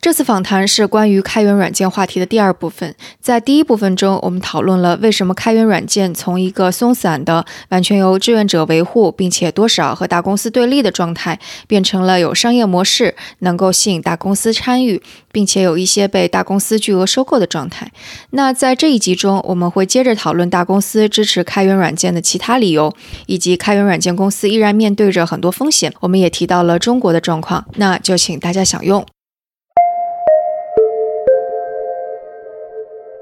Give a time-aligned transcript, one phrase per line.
[0.00, 2.94] 这次访谈是关于开源软件话题的第二部分。
[3.20, 17.92] 在第一部分中，我们讨论了为什么开源软件从一个松散的、完全由志愿者维护，并且多少和大公司对立的状态，变成了有商业模式，能够吸引大公司参与，并且有一些被大公司巨额收购的状态。
[18.30, 22.90] 那在这一集中，我们会接着讨论大公司支持开源软件的其他理由，
[23.26, 25.92] 以及开源软件公司依然面对着很多风险。
[26.00, 29.04] 我们也提到了中国的状况，那就请大家享用。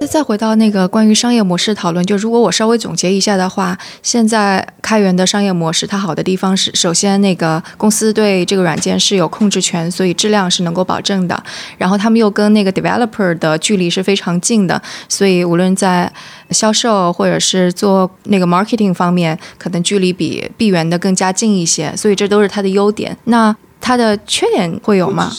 [0.06, 11.42] 再回到那个关于商业模式讨论，就如果我稍微总结一下的话，现在开源的商业模式它好的地方是，首先那个公司对这个软件是有控制权，所以质量是能够保证的。
[11.76, 16.10] 然后他们又跟那个 developer 的距离是非常近的，所以无论在
[16.50, 21.94] 销售或者是做那个 marketing 方面，可能距离比闭源的更加近一些。
[21.96, 23.16] 所以这都是它的优点。
[23.24, 25.30] 那它的缺点会有吗？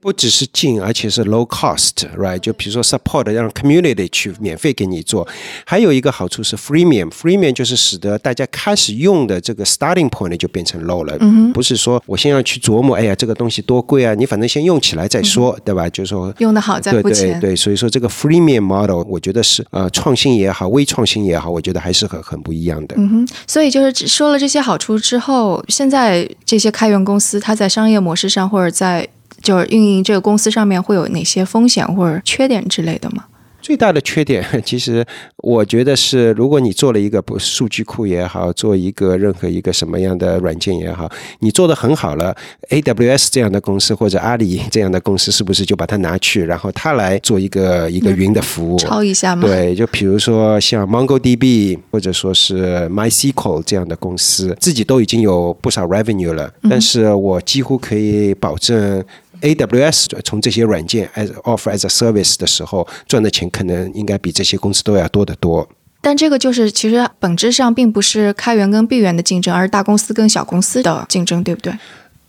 [0.00, 2.38] 不只是近，而且是 low cost，right？
[2.38, 5.26] 就比如说 support 让 community 去免费给你做，
[5.64, 15.88] 还有一个好处是 freemium，freemium 就是使得大家开始用的这个 starting point 就变成 low 了，嗯不是说我先要去琢磨，哎呀这个东西多贵啊，你反正先用起来再说，对吧？
[15.90, 22.94] 就是说用的好再付钱，对，所以说这个 freemium model 我觉得是呃创新也好，微创新也好，我觉得还是很很不一样的。
[22.96, 29.08] 嗯哼，所以就是说了这些好处之后，现在这些开源公司它在商业模式上或者在
[29.42, 33.24] 就是运营这个公司上面会有哪些风险或者缺点之类的吗？
[33.60, 35.04] 最大的缺点，其实
[35.38, 42.34] 我觉得是，如果你做了一个不数据库也好，做一个任何一个什么样的软件也好，你做的很好了
[42.70, 49.46] ，AWS 这样的公司或者阿里这样的公司，是不是就把它拿去，然后他来做一个一个云的服务，抄一下吗？
[49.46, 59.04] 对，就比如说像 MongoDB 或者说是 MySQL 这样的公司，自己都已经有不少 revenue 了，但是我几乎可以保证。
[59.40, 65.68] AWS 从这些软件 as offer as a service 的时候赚的钱，可能应该比这些公司都要多得多。
[66.00, 71.72] 但这个就是其实本质上并不是开源跟闭源的竞争，而是大公司跟小公司的竞争，对不对？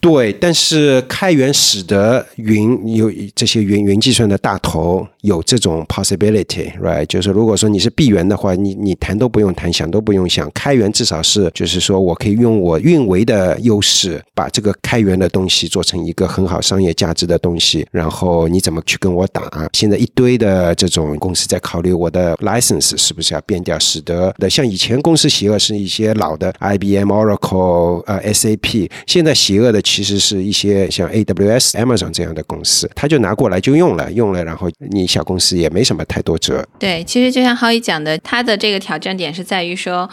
[0.01, 7.05] 对，但是开源使得云有这些云云计算的大头有这种 possibility，right？
[7.07, 10.49] 就是如果说你是闭源的话，你你谈都不用谈，想都不用想。
[10.53, 17.85] 开源至少是就是说我可以用我运维的优势，把这个开源的东西做成一个很好商业价值的东西。
[17.91, 19.69] 然后你怎么去跟我打？
[19.73, 29.83] 现在一堆的这种公司在考虑我的 license 是不是要变掉，使得的像以前公司邪恶是一些老的 IBM、Oracle、呃 SAP，现在邪恶的。
[29.89, 36.65] 其实是一些像 AWS、Amazon 这样的公司，他就拿过来就用了，用了，然后你小公司也没什么太多折。
[36.77, 40.09] 对，其实就像浩一讲的，他的这个挑战点是在于说。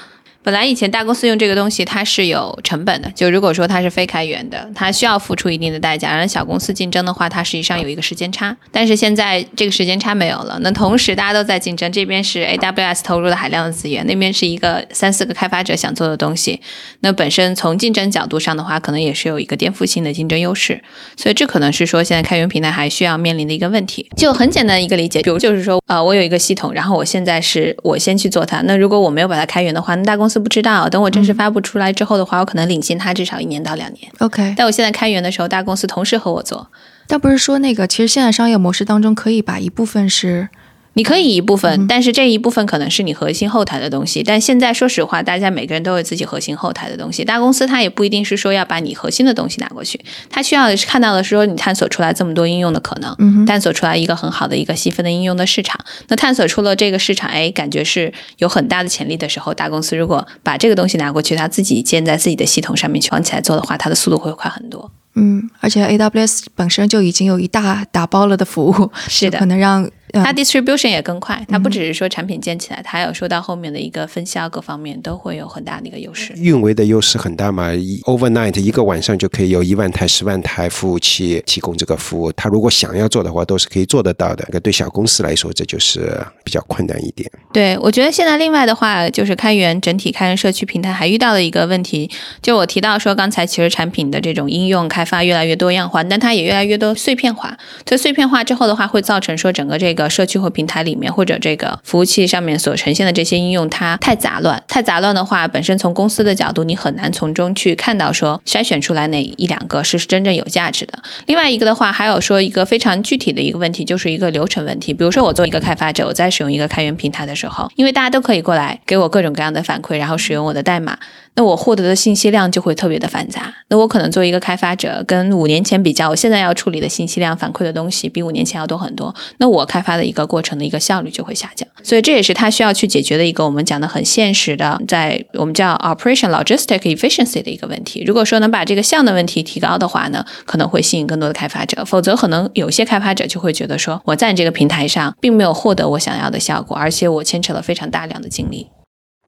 [0.46, 3.10] 本来以前大公司用这个东西，它是有成本的。
[3.16, 6.12] 就如果说它是非开源的，它需要付出一定的代价。
[6.12, 8.56] 然后小公司竞争的话，它实际上有一个时间差。
[8.70, 10.56] 但是现在这个时间差没有了。
[10.60, 16.60] 那同时大家都在竞争，这边是 AWS 投入了海量的资源，那边是一个三四个开发者想做的东西。
[17.00, 20.80] 那本身从竞争角度上的话，可能也是有一个颠覆性的竞争优势。
[21.16, 24.08] 所以这可能是说现在开源平台还需要面临的一个问题。
[24.16, 28.60] 就很简单一个理解，比如就是说，呃，我有一个系统，然后我现在是我先去做它。
[28.62, 30.88] 那如果我没有把它开源的话，那大公司不知道。
[30.88, 34.10] 等我正式发布出来之后的话，我可能领先他至少一年到两年。
[34.18, 36.68] OK，但我现在开源的时候，大公司同时和我做。
[37.06, 40.48] 但不是说那个，其实现在商业模式当中可以把一部分是。
[40.96, 44.22] 你可以一部分，但是这一部分可能是你核心后台的东西。
[44.22, 47.22] 但现在说实话，大家每个人都有自己核心后台的东西。
[47.22, 55.78] 大公司它也不一定是说要把你核心的东西拿过去，它需要的是看到的是说你探索出来这么多应用的可能，探索出来一个很好的一个细分的应用的市场。
[56.08, 64.90] 那探索出了这个市场，哎，感觉是有很大的潜力的时候，大公司如果把这个东西拿过去，它自己建在自己的系统上面去往起来做的话，它的速度会快很多。
[65.18, 69.86] 嗯，而且 AWS 本身就已经有一大打包了的服务，是的，可能让。
[70.24, 76.32] 它 distribution 也更快，它不只是说产品建起来，它还有说到后面的一个分销各方面都会有很大的一个优势。
[76.36, 77.70] 运维的优势很大嘛
[78.04, 82.32] ，overnight 一个晚上就可以有一万台、十万台服务器提供这个服务。
[82.32, 84.44] 他如果想要做的话，都是可以做得到的。
[84.60, 87.30] 对小公司来说，这就是比较困难一点。
[87.52, 92.10] 对，我觉得现在另外的话，就是开源整体开源社区平台还遇到了一个问题，
[92.42, 97.56] 就我提到说刚才其实产品的这种应用开发越来越多样化，但它也越来越多碎片化。
[97.86, 104.62] 所以碎片化之后的话，会造成说整个这个社区或平台里面，或者这个服务器上面所呈现的这些应用，它太杂乱。
[104.68, 110.98] 太杂乱的话，本身从公司的角度，你很难从中去看到说筛选出来哪一两个是真正有价值的。
[111.26, 114.92] 另外一个的话，还有说一个非常具体的一个问题，就是一个流程问题。
[114.92, 120.98] 比如说我做一个开发者，我在使用一个开源平台的时候，因为大家都可以过来给我各种各样的反馈，然后使用我的代码。
[121.36, 123.54] 那我获得的信息量就会特别的繁杂。
[123.68, 129.14] 那我可能作为一个开发者，跟五年前比较，我现在要处理的信息量、反馈的东西比五年前要多很多。
[129.38, 131.68] 那我开发的一个过程的一个效率就会下降。
[131.82, 138.02] 所以这也是他需要去解决的一个我们讲的很现实的，在我们叫 operation logistic efficiency 的一个问题。
[138.06, 141.84] 如果说能把这个项的问题提高的话呢，可能会吸引更多的开发者。
[141.84, 148.68] 否则，可能有些开发者就会觉得说，我在这个平台上并没有获得我想要的效果，而且我牵扯了非常大量的精力。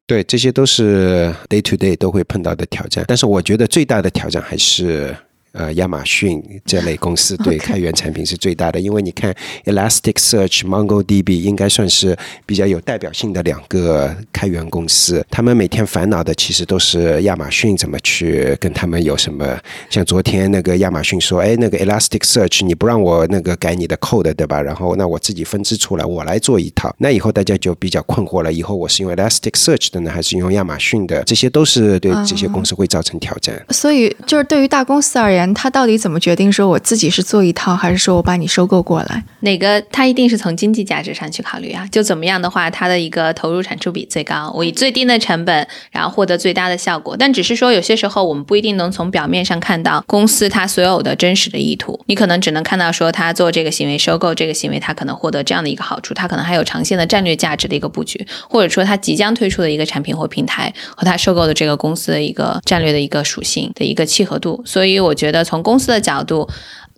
[0.09, 5.15] 对，这些都是 day to day 都会碰到的挑战，但是我觉得最大的挑战还是。
[5.51, 9.33] 呃，亚马逊这类公司对 开源产品是最大的，因为你看
[9.65, 12.15] Elasticsearch、MongoDB 应该算是
[12.45, 15.25] 比较有代表性的两个开源公司。
[15.31, 19.57] 他们每天烦恼的其实都是亚马逊怎么去跟他们有什么。
[19.89, 24.61] 像昨天那个亚马逊说：“哎，那个 Elasticsearch 你不让我那个改你的 code 对吧？
[24.61, 26.95] 然后那我自己分支出来，我来做一套。
[26.99, 31.23] 那以后大家就比较困惑了，以后我是用 Elasticsearch 的呢，还是用亚马逊的？
[31.23, 33.59] 这些都是对这些公司会造成挑战。
[33.71, 35.38] 所以，就是对于大公司而言。
[35.53, 39.23] 他到底怎么决定说我自己是做一套，还是说我把你收购过来？
[39.41, 41.87] 哪个他一定是从经济价值上去考虑啊？
[41.91, 47.15] 就怎么样的话，他的一个投入产出比最高，我以最低的成本，然后获得最大的效果。
[47.17, 64.61] 但只是说有些时候我们不一定能从表面上看到公司它所有的真实的意图，你可能只能看到说他做这个行为收购这个行为，他可能获得这样的一个好处，他可能还有长线的战略价值的一个布局，或者说他即将推出的一个产品或平台和他收购的这个公司的一个战略的一个属性的一个契合度。
[64.65, 65.28] 所以我觉。
[65.29, 66.47] 觉得从公司的角度。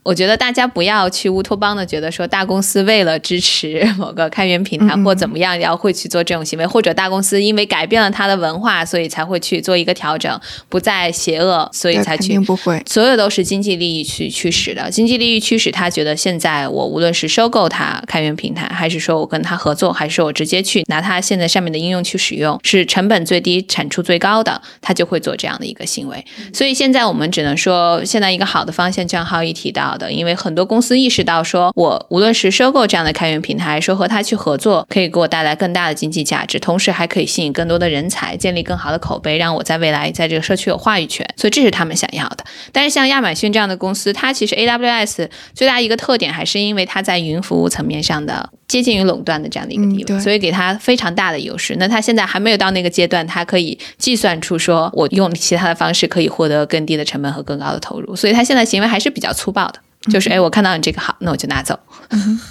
[0.04, 12.40] 我觉得大家不要去乌托邦的觉得说大公司为了支持某个开源平台或怎么样，要会去做这种行为，或者大公司因为改变了它的文化，所以才会去做一个调整，不再邪恶，所以才去。
[12.40, 14.90] 不会，所有都是经济利益去驱使的。
[14.90, 26.26] 经济利益驱使他觉得现在我无论是收购它开源平台，还是说我跟他合作，还是说我直接去拿它现在上面的应用去使用，是成本最低、产出最高的，他就会做这样的一个行为。
[26.52, 29.91] 所以现在我们只能说，现在一个好的方向，就像浩一提到。
[29.98, 41.28] 的，因为很多公司意识到，说我无论是收购这样的开源平台，说和他去合作，可以给我带来更大的经济价值，同时还可以吸引更多的人才，建立更好的口碑，让我在未来在这个社区有话语权。
[41.38, 42.44] 所以这是他们想要的。
[42.72, 51.76] 但是像亚马逊这样的公司，它其实 AWS 最大一个特点还是因为它在云服务层面上的接近于垄断的这样的一个地位，所以给它非常大的优势。
[51.78, 59.81] 那它现在还没有到那个阶段，它可以计算出说我用其他的方式可以获得更低的成本和更高的投入，所以它现在行为还是比较粗暴的。
[60.10, 61.78] 就是哎，我看到你这个好，那我就拿走。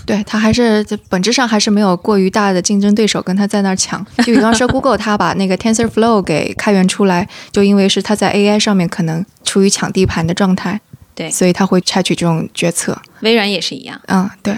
[0.06, 4.04] 对他还是本质上还是没有过于大的竞争对手跟他在那儿抢。
[4.18, 10.80] 就比方说， Google 他把那个 TensorFlow 给开源出来，就因为是他在 AI 上面可能处于抢地盘的状态，
[11.14, 12.96] 对，所以他会采取这种决策。
[13.20, 14.00] 微软也是一样。
[14.06, 14.56] 嗯，对。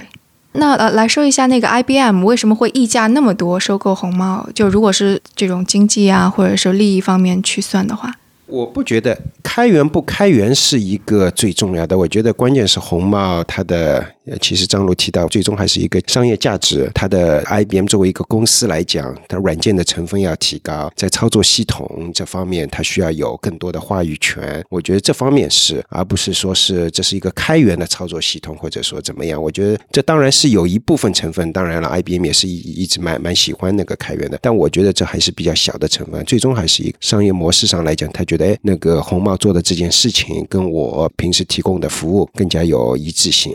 [0.52, 4.46] 那呃，来说一下那个 IBM 为什么会溢价那么多收购红帽？
[4.54, 8.14] 就如果是这种经济啊，或者是利益方面去算的话。
[8.52, 14.04] 我不觉得开源不开源是一个最重要的，我觉得关键是红帽它的。
[14.24, 16.88] 呃其实张璐提到，最终还是一个商业价值。
[16.94, 24.64] 它的 IBM 作为一个公司来讲，它软件的成分要提高，在操作系统这方面，它需要有更多的话语权。
[24.70, 29.43] 我觉得这方面是，而不是说是这是一个开源的操作系统，或者说怎么样。
[29.43, 31.52] 我觉得这当然是有一部分成分。
[31.52, 36.24] 当然了，IBM 也是一一直蛮蛮喜欢那个开源的，但我觉得这还是比较小的成分。
[36.24, 43.52] 最终还是一个商业模式上来讲，他觉得哎，那个红帽做的这件事情跟我平时提供的服务更加有一致性。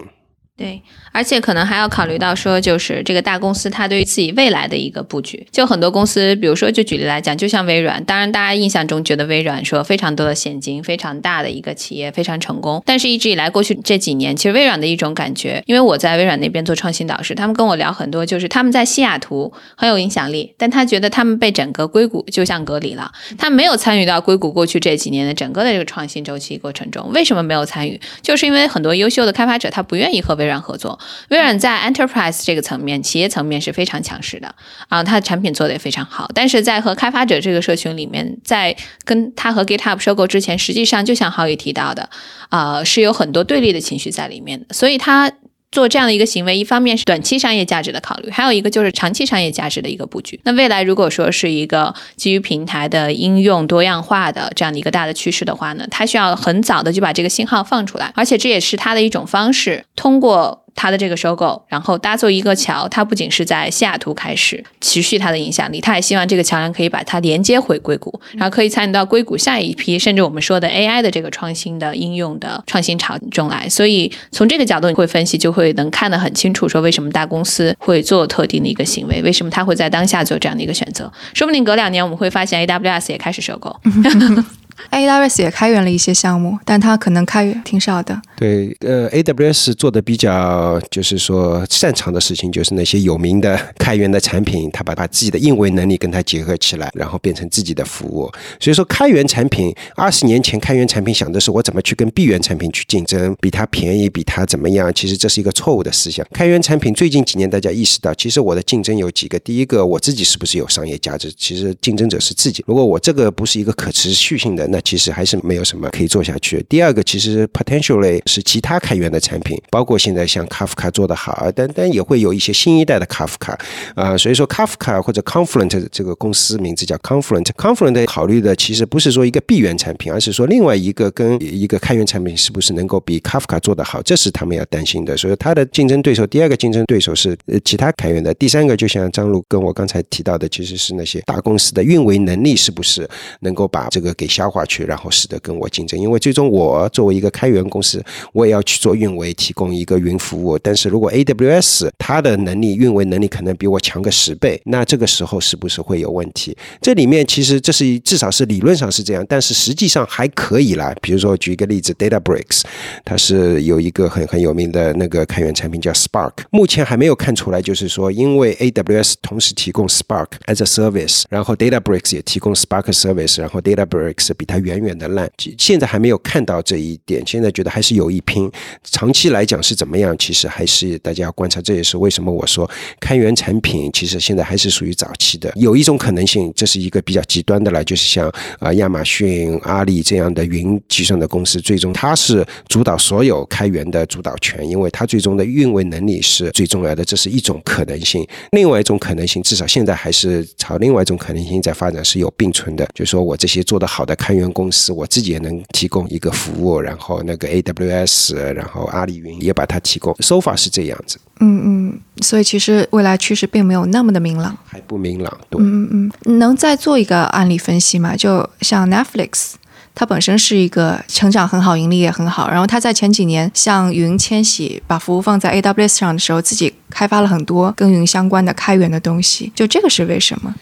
[0.58, 0.82] 对。
[1.14, 5.48] 而且可能还要考虑到说，就是这个大公司它对于自己未来的一个布局。
[5.52, 12.84] 就很多公司，比如说就举例来讲，就像微软，当然大家印象中觉得微软说非常多的现金，非常大的一个企业，非常成功。
[12.86, 27.12] 但是一直以来过去这几年，其实微软的一种感觉，因为我在微软那边做创新导师，他们跟我聊很多，就是他们在西雅图很有影响力，但他觉得他们被整个硅谷就像隔离了，他没有参与到硅谷过去这几年的整个的这个创新周期过程中。
[27.12, 28.00] 为什么没有参与？
[28.22, 30.98] 就是因为很多优秀的开发者他不愿意和微微软合作。
[31.30, 34.56] 微软在 enterprise 这个层面，企业层面是非常强势的
[34.88, 36.30] 啊，它的产品做的也非常好。
[36.34, 42.10] 但是在和开发者这个社群里面，在跟他和 GitHub 收购之前，实际上就像浩宇提到的，
[42.50, 44.68] 啊，是有很多对立的情绪在里面的。
[44.74, 45.30] 所以它
[45.72, 50.40] 做这样的一个行为，一方面是短期商业价值的考虑，还有一个就是长期商业价值的一个布局。
[50.44, 60.64] 那未来如果说是一个基于平台的应用多样化的这样的一个大的趋势的话呢，它需要很早的就把这个信号放出来，而且这也是它的一种方式，通过。
[60.78, 73.68] 它的这个收购，然后搭做一个桥，它不仅是在西雅图开始持续它的影响力，它也希望这个桥梁可以把它连接回硅谷，然后可以参与到硅谷下一批，甚至我们说的 AI 的这个创新的应用的创新潮中来。
[73.68, 83.76] 所以从这个角度你会分析，就会能看得很清楚，说为什么大公司会做特定的一个行为，为什么他会在当下做这样的一个选择，说不定隔两年我们会发现 AWS 也开始收购。
[84.92, 88.20] AWS 也开源了一些项目，但它可能开源挺少的。
[88.38, 98.32] 对，呃，AWS 做的比较就是说擅长的事情，就是那些有名的开源的产品，它把把自己的运维能力跟它结合起来，然后变成自己的服务。
[98.60, 104.94] 所以说，开源产品二十年前开源产品想的是我怎么去跟闭源产品去竞争，比它便宜，比它怎么样？
[104.94, 106.26] 其实这是一个错误的思想。
[106.32, 111.34] 开源产品最近几年大家意识到，其实我的竞争有几个，第一个我自己是不是有商业价值？
[111.36, 112.64] 其实竞争者是自己。
[112.68, 116.66] 如果我这个不是一个可持续性的，那其实还是没有什么可以做下去。
[116.70, 123.58] 第二个，其实 potentially 是其他开源的产品，包括现在像 Kafka 做得好，但但也会有一些新一代的 Kafka
[123.96, 124.18] 啊。
[124.18, 135.16] 所以说 Kafka 或者 Confluent 这个公司名字叫 Confluent，Confluent 考虑的其实不是说一个闭源产品，而是说另外一个跟一个开源产品是不是能够比 Kafka 做得好，这是他们要担心的。
[135.18, 143.08] 所以它的竞争对手，第二个竞争对手是其他开源的，第三个就像张璐跟我刚才提到的，其实是那些大公司的运维能力是不是
[143.40, 146.00] 能够把这个给消化化去，然后使得跟我竞争。
[146.00, 150.58] 因为最终我作为一个开源公司，我也要去做运维，提供一个云服务。
[150.58, 156.58] 但是如果 AWS 它的能力运维能力可能比我强个十倍，那这个时候是不是会有问题？
[156.82, 160.94] 这里面其实这是至少是理论上是这样，但是实际上还可以啦。
[161.02, 162.64] 比如说举一个例子，DataBricks
[163.06, 177.22] 它是有一个很很有名的那个开源产品叫 Spark，目前还没有看出来，就是说因为 AWS 同时提供 Spark as a service，然后 DataBricks 也提供 Spark service，然后 DataBricks 比它远远的烂，现在还没有看到这一点。
[177.28, 178.50] 现在觉得还是有一拼，
[178.84, 180.18] 长期来讲是怎么样？
[180.18, 181.62] 其实还是大家要观察。
[181.62, 185.52] 这也是为什么我说开源产品其实现在还是属于早期的。
[185.56, 198.26] 有一种可能性，这是一个比较极端的了，就是像啊亚马逊、阿里这样的云计算的公司，最终它是主导所有开源的主导权，因为它最终的运维能力是最重要的，这是一种可能性。
[198.52, 202.88] 另外一种可能性，至少现在还是朝另外一种可能性在发展，是有并存的。
[202.94, 210.14] 就是说我这些做得好的开公司，我自己也能提供一个服务，然后那个 AWS，然后阿里云也把它提供。
[210.20, 214.58] so far 是这样子，嗯嗯，所以其实未来趋势并没有那么的明朗。
[214.66, 215.38] 还不明朗。
[215.50, 218.16] 对，嗯嗯，能再做一个案例分析吗？
[218.16, 219.54] 就像 Netflix，
[219.96, 229.52] 它本身是一个成长很好、盈利也很好，然后它在前几年向云迁徙，把服务放在 AWS 上的时候，自己开发了很多跟云相关的开源的东西。
[229.56, 230.54] 就这个是为什么？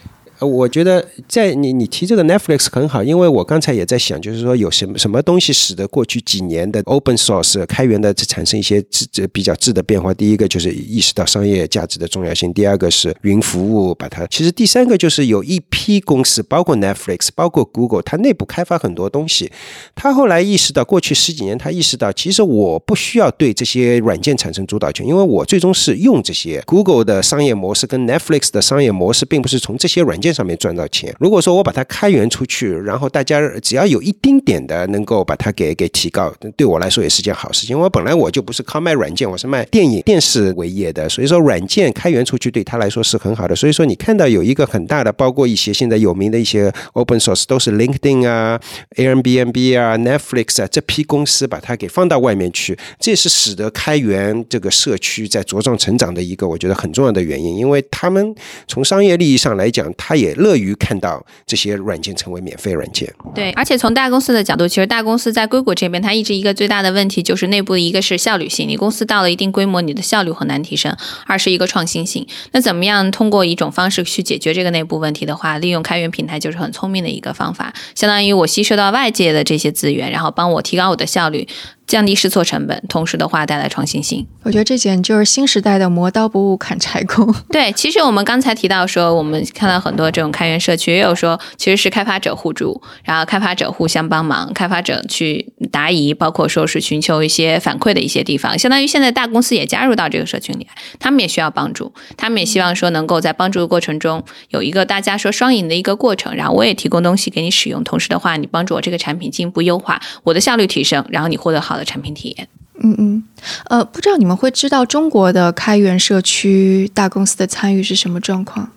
[0.45, 10.13] 我觉得在你你提这个 Netflix 很好，因为我刚才也在想，就是说有什么什么东西使得过去几年的 open source 开源的产生一些质这比较质的变化。
[10.13, 19.51] 第一个就是意识到商业价值的重要性，第二个是云服务把它，其实第三个就是有一批公司，包括 Netflix，包括 Google，它内部开发很多东西。
[19.95, 31.15] 他后来意识到，过去十几年他意识到，其实我不需要对这些软件产生主导权，因为我最终是用这些 Google 的商业模式跟 Netflix 的商业模式，并不是从这些软件上面赚到钱。
[31.19, 37.79] 如果说我把它开源出去，然后大家只要有一丁点的能够把它给给提高，对我来说也是件好事情。
[37.79, 43.55] 我本来我就不是靠卖软件，我是卖电影电视为业的，所以说软件开源出去对他来说是很好的。
[43.55, 48.59] 所以说你看到有一个很大的，包括一些现在有名的一些 open source 都是 LinkedIn 啊、
[48.97, 58.35] Airbnb 啊、Netflix 啊这批公司把它给放到外面去，这是使得开源这个社区在茁壮成长的一个我觉得很重要的原因，因为他们
[58.67, 63.13] 从商业利益上来讲，他也乐于看到这些软件成为免费软件。
[63.33, 70.93] 对，而且从大公司的角度，其实大公司在硅谷这边，它一直一个最大的问题就是内部的一个是效率性，你公司到了一定规模，你的效率很难提升；
[71.25, 72.25] 二是一个创新性。
[72.51, 81.47] 那怎么样通过一种方式去解决这个内部问题的话，利用开源平台就是很聪明的一个方法，相当于我吸收到外界的这些资源，然后帮我提高我的效率。
[81.95, 84.27] 降低试错成本，同时的话带来创新性。
[84.43, 87.33] 我觉得这简直就是新时代的磨刀不误砍柴工。
[87.49, 98.59] 对，其实我们刚才提到说，我们看到很多这种开源社区，也有说其实是开发者互助，然后开发者互相帮忙，开发者去答疑，包括说是寻求一些反馈的一些地方。
[98.59, 100.67] 相当于现在大公司也加入到这个社群里，
[100.99, 106.35] 他们也需要帮助，他们也希望说能够在帮助的过程中有一个大家说双赢的一个过程。
[106.35, 112.47] 然后我也提供东西给你使用，同时的话你帮助我这个产品进一步优化，我的效率提升，然后你获得好的产品体验。
[112.79, 113.23] 嗯嗯，
[113.69, 118.69] 呃，不知道你们会知道中国的开源社区大公司的参与是什么状况？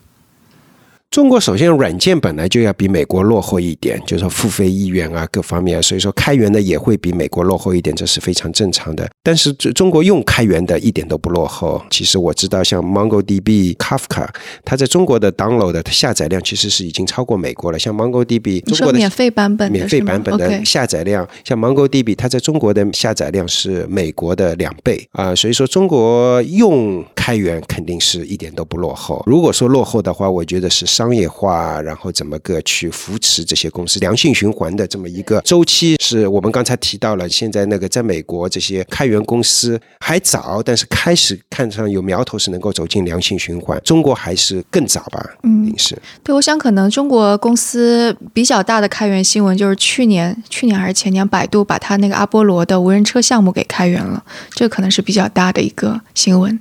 [1.11, 9.09] 中国首先软件本来就要比美国落后一点，就是说付费意愿啊各方面，所以说开源的也会比美国落后一点，这是非常正常的。
[9.23, 11.83] 但是中国用开源的一点都不落后。
[11.91, 14.29] 其实我知道，像 MongoDB、Kafka，
[14.65, 17.79] 它在中国的 download 的下载量其实是已经超过美国了。
[17.79, 25.35] 像 MongoDB，中国的免费版本，免费版本的下载量，像 MongoDB，它在中国的下载量是美国的两倍啊。
[25.35, 29.23] 所以说中国用开源肯定是一点都不落后。
[29.27, 37.29] 如果说落后的话，我觉得是商业化，然后怎么个去扶持这些公司良性循环的这么一个周期，是我们刚才提到了。
[37.29, 43.81] 现在那个在美国这些开源公司还早，但是开始看上有苗头是能够走进良性循环。
[43.85, 45.25] 中国还是更早吧？
[45.45, 45.97] 嗯，是。
[46.25, 56.59] 对，我想可能中国公司比较大的开源新闻就是去年，去年还是前年，百度把它那个阿波罗的无人车项目给开源了，这可能是比较大的一个新闻。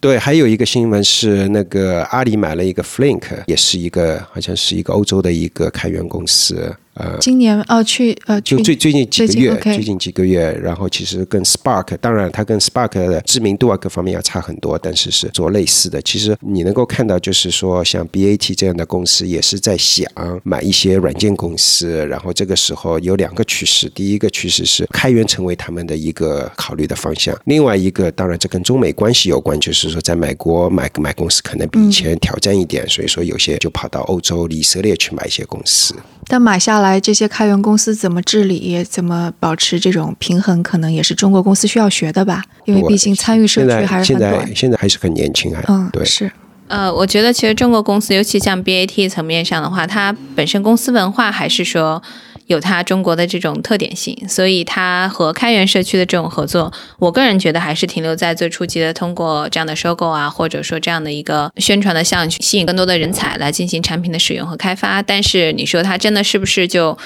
[0.00, 6.72] 对，还有一个新闻是那个阿里买了一个 Flink，也是一个好像是一个欧洲的一个开源公司。
[6.98, 16.02] 呃，今年哦，去呃，就最最近几个月，最近几个月，然后其实跟 Spark，当然它跟 Spark 的知名度啊各方面要差很多，但是是做类似的。
[16.02, 20.06] 其实你能够看到，就是说像 BAT 这样的公司也是在想
[20.42, 35.94] 买一些软件公司，然后这个时候有两个趋势，第一个趋势是开源成为他们的一个考虑的方向，另外一个当然这跟中美关系有关，就是说在美国买买公司可能比以前挑战一点，所以说有些就跑到欧洲、以色列去买一些公司。
[36.28, 42.44] 但买下来这些开源公司怎么治理，怎么保持这种平衡，可能也是中国公司需要学的吧？
[42.66, 44.32] 因为毕竟参与社区还是很短。
[44.32, 45.62] 现在现在还是很年轻啊。
[45.68, 46.30] 嗯，对，是。
[46.68, 52.02] 呃，我觉得其实中国公司，尤其像 BAT 层面上的话，它本身公司文化还是说。
[52.48, 65.00] 有它中国的这种特点性，所以它和开源社区的这种合作，我个人觉得还是停留在最初级的，通过这样的收购啊，或者说这样的一个宣传的项目，去吸引更多的人才来进行产品的使用和开发。
[65.00, 66.98] 但是你说它真的是不是就？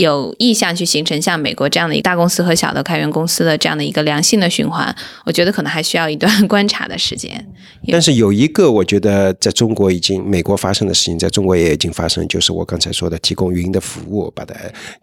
[0.00, 4.94] 有意向去形成像美国这样的一大公司和小的开源公司的这样的一个良性的循环，
[5.26, 7.46] 我觉得可能还需要一段 观察的时间。
[7.88, 14.54] 但是有一个，我觉得在中国已经美国发生的事情，在中国也已经发生，就是我刚才说的提供云的服务，把它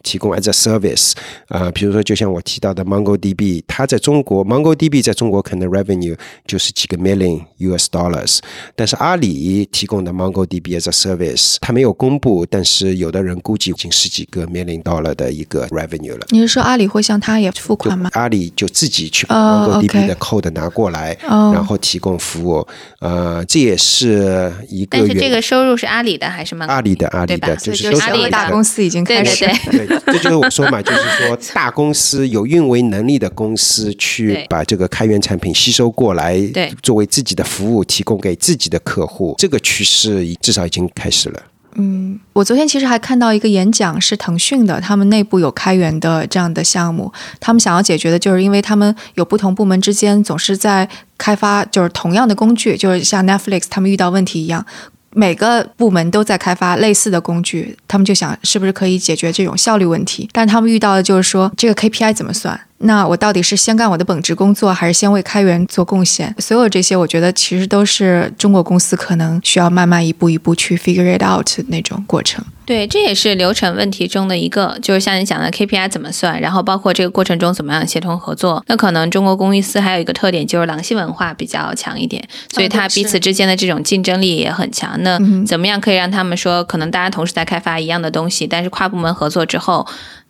[0.01, 1.11] 提供 as a service
[1.49, 8.39] 啊，比如说就像我提到的 MongoDB，它在中国 MongoDB 在中国可能 revenue 就是几个 million US dollars，
[8.75, 14.81] 但是阿里提供的 MongoDB as a service，它没有公布，但是有的人估计已经十几个 million。
[14.87, 16.25] 到了的一个 revenue 了。
[16.29, 18.09] 你是说阿里会向他也付款吗？
[18.13, 22.65] 阿里就自己去把 MongoDB 的 code 拿过来，然后提供服务。
[23.01, 24.97] 呃，这也是一个。
[24.97, 26.65] 但是这个收入是阿里的还是吗？
[26.69, 29.45] 阿里的，阿里的，就是阿里大公司已经开始。
[29.45, 41.43] 对对对，这就是我说嘛，就是说 大公司有运维能力的公司去把这个开源产品吸收过来，对，作为自己的服务提供给自己的客户，这个趋势至少已经开始了。
[41.79, 54.65] 嗯，我昨天其实还看到一个演讲，是腾讯的，他们内部有开源的这样的项目，他们想要解决的就是，因为他们有不同部门之间总是在开发，就是同样的工具，就是像 Netflix 他们遇到问题一样，
[55.11, 62.59] 每个部门都在开发类似的工具，他们就想是不是可以解决这种效率问题，但他们遇到的就是说这个 KPI 怎么算？
[62.79, 66.35] 那我到底是先干我的本职工作，还是先为开源做贡献？
[66.37, 72.45] 所有这些，我觉得其实都是中国公司可能需要慢慢一步一步去 figure it out 那种过程。
[72.65, 78.63] 对，这也是流程问题中的一个，就是像你讲的 KPI 怎么算，然后包括这个过程中怎么样协同合作。
[78.67, 85.01] 那可能中国公益司还有一个特点，就是狼性文化比较强一点，所以它彼此之间的这种竞争力也很强。
[85.01, 89.87] 那怎么样可以让他们说，可能大家同时在开发一样的东西，但是跨部门合作之后？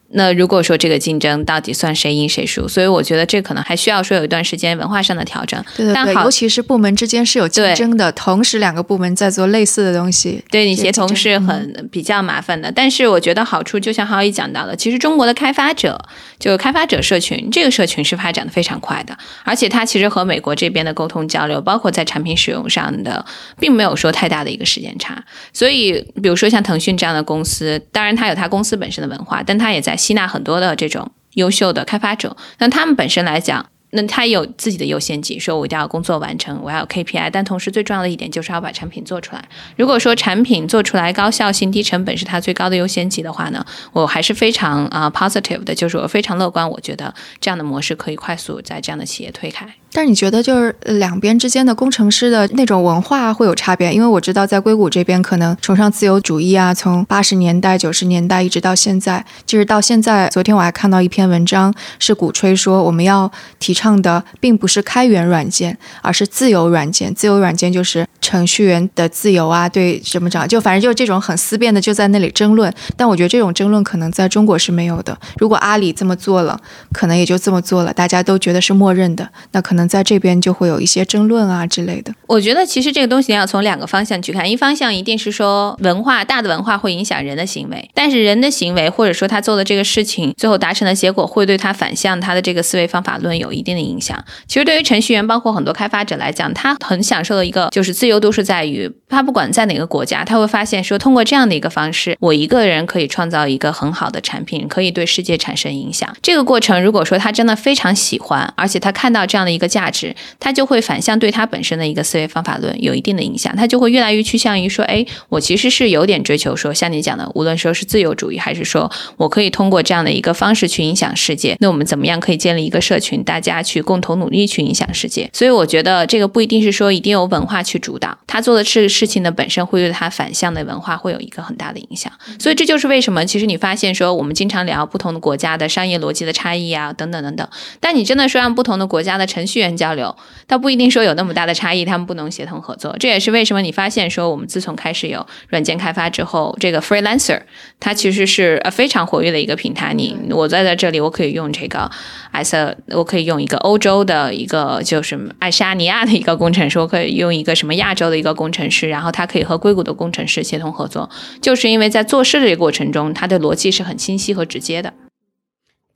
[0.10, 2.68] 那如果说这个竞争到底算谁赢谁输？
[2.68, 5.62] 所以我觉得这可能还需要说有一段时间文化上的调整。
[5.76, 12.72] 对对对，尤其是部门之间是有竞争的，同时两个部门在做类似的东西，对你协同是很比较麻烦的。
[12.72, 16.00] 但是我觉得好处就像浩一讲到的，其实中国的开发者
[16.40, 23.26] 就开发者社群，这个社群是发展的非常快的，而且它其实和美国这边的沟通交流，包括在产品使用上的，
[23.60, 25.22] 并没有说太大的一个时间差。
[25.52, 29.97] 所以比如说像腾讯这样的公司，当然它有它公司本身的文化，但它也在。
[29.98, 33.66] 吸纳很多的这种优秀的开发者，那他们本身来讲。
[33.92, 39.42] 那他有自己的优先级，说我一定要工作完成，我要有 KPI，但同时最重要的一点就是要把产品做出来。
[39.78, 49.66] 如果说产品做出来高效性、低成本是他最高的优先级的话呢，我还是非常啊 positive 的，就是我非常乐观，我觉得这样的模式可以快速在这样的企业推开。
[49.92, 53.92] 但是你觉得就是两边之间的工程师的那种文化会有差别？
[53.92, 63.98] 因为我知道在硅谷这边可能崇尚自由主义啊，从八十年代、九十年代一直到现在，就是到现在，昨天我还看到一篇文章是鼓吹说我们要提倡。
[63.98, 67.12] 的并不是开源软件，而是自由软件。
[67.16, 72.72] 自由软件就是程序员的自由啊，对什么长，就反正就这种很思辨的，就在那里争论。
[72.96, 75.18] 但我觉得这种争论可能在中国是没有的。
[75.40, 76.60] 如果阿里这么做了，
[76.92, 79.28] 可能也就这么做了，大家都觉得是默认的。
[79.54, 82.14] 那可能在这边就会有一些争论啊之类的。
[82.28, 94.24] 我觉得其实这个东西要从两个方向去看，一方向一定是说文化大的文化会影响人的行为，但是人的行为或者说他做的这个事情，最后达成的结果会对他反向他的这个思维方法论有一定的影响。
[94.48, 106.14] 其实对于程序员，包括很多开发者来讲，他很享受的一个就是自由度是在于，他不管在哪个国家，他会发现说，通过这样的一个方式，我一个人可以创造一个很好的产品，可以对世界产生影响。
[106.22, 125.30] 这个过程，如果说他真的非常喜欢，而且他看到这样的一个价值，他就会反向对他本身的一个思维方法论有一定的影响，他就会越来越趋向于说，哎，我其实是有点追求说，像你讲的，无论说是自由主义，还是说我可以通过这样的一个方式去影响世界，那我们怎么样可以建立一个社群，大家去共同努力去影响世界？
[125.34, 132.12] 所以我觉得这个不一定是说一定由文化去主导，他做的事事情的本身会对他反向的文化会有一个很大的影响。
[132.40, 137.48] 所以这就是为什么，其实你发现说我们经常聊不同的国家的商业逻辑的差异啊，等等等等。
[137.80, 140.16] 但你真的说让不同的国家的程序资源交流，
[140.46, 142.96] 倒不一定说有那么大的差异，他们不能协同合作。
[143.00, 147.42] 这也是为什么你发现说我们自从开始有软件开发之后，这个 freelancer
[147.80, 149.96] 它其实是呃非常活跃的一个平台。
[149.96, 151.90] 你我在在这里，我可以用这个
[152.34, 161.10] as 我可以用一个欧洲的一个就是爱沙尼亚的一个工程师，我可以用一个什么亚洲的一个工程师，然后他可以和硅谷的工程师协同合作，
[161.42, 164.94] 就是因为在做事的这个过程中，它的逻辑是很清晰和直接的。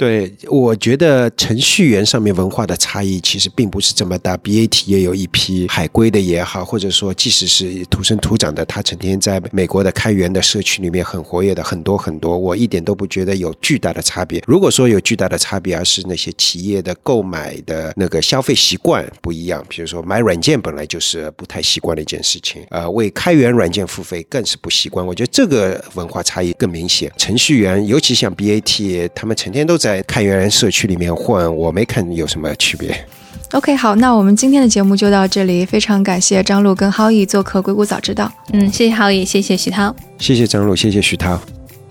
[0.02, 4.36] 对，我觉得程序员上面文化的差异其实并不是这么大。
[4.36, 14.42] BAT 也有一批海归的也好，或者说即使是土生土长的，他成天在美国的开源的社区里面很活跃的很多很多，我一点都不觉得有巨大的差别。
[14.48, 25.06] 如果说有巨大的差别，而是那些企业的购买的那个消费习惯不一样，比如说买软件本来就是不太习惯的一件事情，呃，为开源软件付费更是不习惯。
[25.06, 27.12] 我觉得这个文化差异更明显。
[27.18, 29.91] 程序员，尤其像 BAT，他们成天都在。
[29.92, 32.96] 在开源社区里面混，我没看有什么区别。
[33.52, 38.26] OK，好，那我们今天的节目就到这里，非常感谢张璐跟浩毅做客《硅谷早知道》。
[38.54, 41.38] 嗯，谢谢浩毅，谢谢徐涛，谢谢张璐，谢谢徐涛。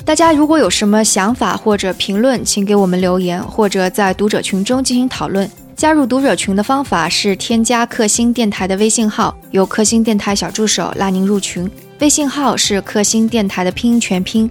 [0.03, 5.47] 大家如果有什么想法或者评论，请给我们留言，或者在读者群中进行讨论。
[5.77, 11.71] 加入读者群的方法是添加克星电台的微信号，由克星电台小助手拉您入群。
[11.99, 14.51] 微信号是克星电台的拼音全拼。